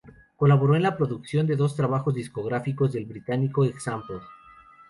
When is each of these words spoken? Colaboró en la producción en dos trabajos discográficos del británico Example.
Colaboró 0.35 0.75
en 0.75 0.81
la 0.81 0.97
producción 0.97 1.51
en 1.51 1.55
dos 1.59 1.75
trabajos 1.75 2.15
discográficos 2.15 2.91
del 2.91 3.05
británico 3.05 3.65
Example. 3.65 4.17